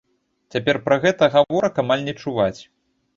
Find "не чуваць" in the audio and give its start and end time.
2.09-2.61